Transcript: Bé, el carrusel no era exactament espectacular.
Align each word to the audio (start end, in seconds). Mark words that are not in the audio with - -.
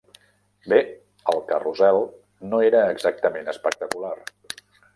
Bé, 0.71 0.79
el 1.33 1.41
carrusel 1.51 2.01
no 2.53 2.63
era 2.71 2.81
exactament 2.97 3.55
espectacular. 3.57 4.15